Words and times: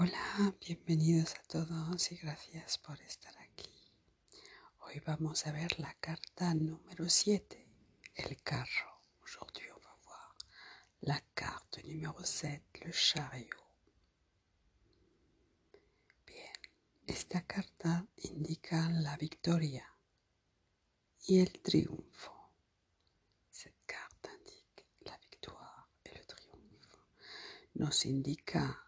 Hola, 0.00 0.54
bienvenidos 0.60 1.34
a 1.34 1.42
todos 1.48 2.12
y 2.12 2.16
gracias 2.18 2.78
por 2.78 3.00
estar 3.00 3.36
aquí. 3.38 3.68
Hoy 4.78 5.02
vamos 5.04 5.44
a 5.44 5.50
ver 5.50 5.80
la 5.80 5.92
carta 5.94 6.54
número 6.54 7.08
7, 7.08 7.66
el 8.14 8.40
carro. 8.44 9.02
Aujourd'hui, 9.24 9.68
on 9.70 9.80
va 9.82 9.96
voir 10.04 10.36
la 11.00 11.20
carte 11.34 11.82
numéro 11.82 12.24
7, 12.24 12.62
le 12.84 12.92
chariot. 12.92 13.58
Bien, 16.24 16.52
esta 17.04 17.44
carta 17.44 18.06
indica 18.18 18.88
la 18.90 19.16
victoria 19.16 19.84
y 21.26 21.40
el 21.40 21.60
triunfo. 21.60 22.52
Cette 23.50 23.84
carte 23.84 24.30
indique 24.38 24.86
la 25.00 25.18
victoire 25.18 25.88
et 26.04 26.14
le 26.14 26.24
triomphe. 26.24 26.98
Nos 27.74 28.06
indica 28.06 28.87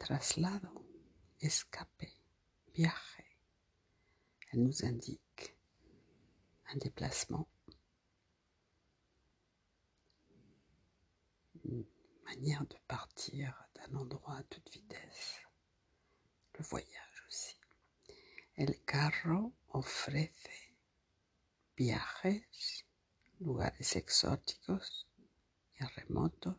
traslado, 0.00 0.72
escape, 1.40 2.08
viaje. 2.74 3.24
Elle 4.50 4.62
nous 4.62 4.84
indique 4.84 5.54
un 6.72 6.76
déplacement, 6.78 7.46
une 11.64 11.84
manière 12.24 12.64
de 12.66 12.78
partir 12.88 13.68
d'un 13.74 13.94
endroit 14.00 14.38
à 14.38 14.42
toute 14.44 14.72
vitesse, 14.72 15.42
le 16.54 16.64
voyage 16.64 17.24
aussi. 17.28 17.56
El 18.56 18.82
carro 18.86 19.52
ofrece 19.68 20.76
viajes, 21.76 22.86
lugares 23.38 23.96
exóticos 23.96 25.06
y 25.78 25.84
remotos, 25.84 26.56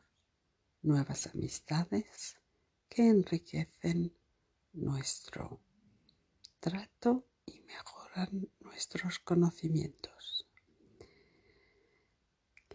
nuevas 0.83 1.25
amistades, 1.27 2.40
que 2.91 3.07
enriquecen 3.07 4.13
nuestro 4.73 5.61
trato 6.59 7.25
y 7.45 7.61
mejoran 7.61 8.49
nuestros 8.59 9.17
conocimientos. 9.19 10.45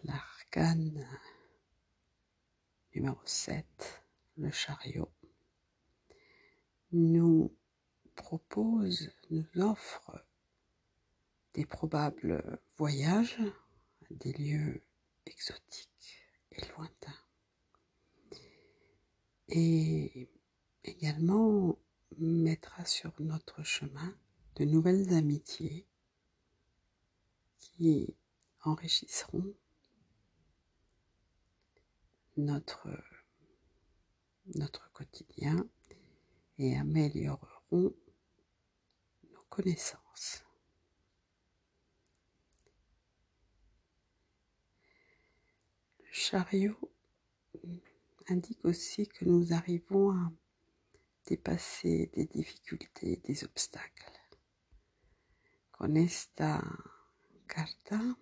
L'arcane 0.01 1.07
numéro 2.95 3.21
7, 3.23 4.01
le 4.37 4.49
chariot, 4.49 5.11
nous 6.91 7.55
propose, 8.15 9.11
nous 9.29 9.45
offre 9.61 10.25
des 11.53 11.67
probables 11.67 12.59
voyages 12.75 13.39
à 14.01 14.07
des 14.09 14.33
lieux 14.33 14.81
exotiques 15.27 16.17
et 16.53 16.65
lointains 16.69 17.26
et 19.49 20.29
également 20.83 21.77
mettra 22.17 22.85
sur 22.85 23.13
notre 23.19 23.63
chemin 23.63 24.15
de 24.55 24.65
nouvelles 24.65 25.13
amitiés 25.13 25.85
qui 27.59 28.15
enrichisseront 28.63 29.53
notre, 32.37 32.89
quotidien 34.93 35.67
et 36.57 36.75
amélioreront 36.75 37.95
nos 39.31 39.43
connaissances. 39.49 40.43
Le 45.99 46.11
chariot 46.11 46.91
indique 48.29 48.63
aussi 48.65 49.07
que 49.07 49.25
nous 49.25 49.53
arrivons 49.53 50.11
à 50.11 50.31
dépasser 51.25 52.09
des 52.13 52.25
difficultés, 52.25 53.17
des 53.17 53.43
obstacles. 53.43 54.19
Con 55.71 55.95
esta 55.95 56.61
carta 57.45 58.17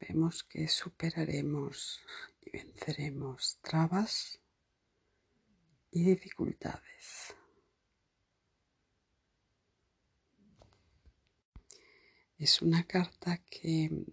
vemos 0.00 0.42
que 0.42 0.68
superaremos 0.68 2.00
y 2.42 2.50
venceremos 2.50 3.58
trabas 3.62 4.40
y 5.90 6.02
dificultades. 6.02 7.34
Es 12.38 12.60
una 12.60 12.86
carta 12.86 13.38
que 13.38 14.04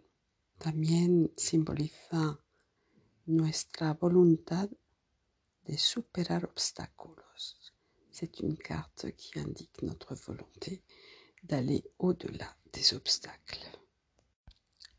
también 0.57 1.33
simboliza 1.35 2.39
nuestra 3.25 3.93
voluntad 3.93 4.69
de 5.65 5.77
superar 5.77 6.43
obstacles. 6.43 7.23
C'est 8.11 8.39
une 8.39 8.57
carte 8.57 9.11
qui 9.15 9.39
indique 9.39 9.81
notre 9.81 10.13
volonté 10.15 10.83
d'aller 11.41 11.83
au-delà 11.97 12.55
des 12.71 12.93
obstacles. 12.93 13.65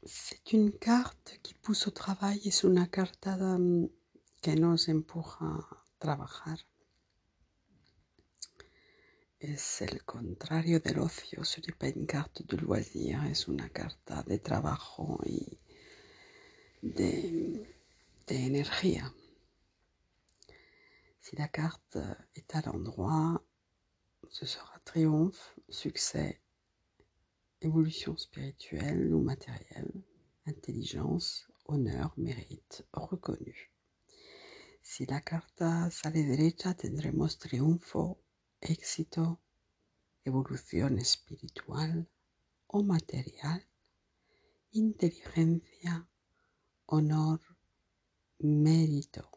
C'est 0.02 0.52
une 0.52 0.72
carte 0.72 1.38
qui 1.42 1.54
pousse 1.54 1.86
au 1.86 1.90
travail, 1.90 2.40
es 2.44 2.64
una 2.64 2.86
carta 2.88 3.36
que 4.42 4.54
nos 4.56 4.88
empuja 4.88 5.38
a 5.40 5.84
trabajar. 5.98 6.58
Es 9.38 9.82
el 9.82 10.04
contrario 10.04 10.80
del 10.80 10.98
ocio, 10.98 11.44
ce 11.44 11.60
n'est 11.60 11.76
pas 11.78 11.88
une 11.88 12.06
carte 12.06 12.42
de 12.44 12.56
loisir, 12.56 13.18
es 13.30 13.46
una 13.46 13.68
carta 13.68 14.22
de 14.22 14.38
trabajo 14.38 15.20
y 15.24 15.58
de 16.82 17.73
Si 18.26 18.96
la 21.36 21.48
carte 21.48 21.98
est 22.34 22.54
à 22.54 22.62
l'endroit, 22.62 23.44
ce 24.30 24.46
sera 24.46 24.78
triomphe, 24.86 25.54
succès, 25.68 26.40
évolution 27.60 28.16
spirituelle 28.16 29.12
ou 29.12 29.22
matérielle, 29.22 29.92
intelligence, 30.46 31.50
honneur, 31.66 32.14
mérite, 32.16 32.86
reconnu. 32.94 33.70
Si 34.80 35.04
la 35.04 35.20
carta 35.20 35.90
sale 35.90 36.24
derecha, 36.24 36.72
tendremos 36.72 37.38
triunfo, 37.38 38.22
éxito, 38.62 39.38
evolución 40.24 40.98
espiritual 40.98 42.06
o 42.68 42.82
material, 42.82 43.62
inteligencia, 44.72 46.08
honor, 46.86 47.53
mérito 48.44 49.30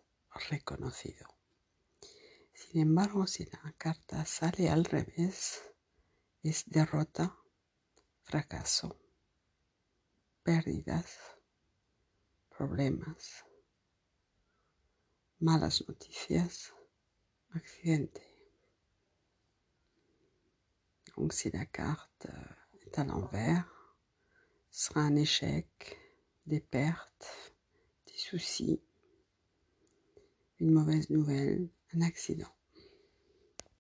reconocido. 0.50 1.28
Sin 2.54 2.82
embargo, 2.82 3.26
si 3.26 3.46
la 3.46 3.74
carta 3.78 4.26
sale 4.26 4.70
al 4.70 4.84
revés, 4.84 5.62
es 6.44 6.66
derrota, 6.66 7.38
fracaso, 8.24 9.00
pérdidas, 10.44 11.18
problemas, 12.50 13.46
malas 15.40 15.88
noticias, 15.88 16.74
accidente. 17.52 18.22
Donc 21.16 21.34
si 21.34 21.50
la 21.52 21.66
carte 21.66 22.28
est 22.82 23.00
à 23.00 23.06
l'envers, 23.06 23.66
ce 24.70 24.88
sera 24.88 25.02
un 25.02 25.16
échec, 25.16 25.98
des 26.46 26.62
pertes, 26.62 27.54
des 28.06 28.18
soucis, 28.18 28.82
une 30.60 30.72
mauvaise 30.72 31.10
nouvelle, 31.10 31.70
un 31.94 32.02
accident. 32.02 32.52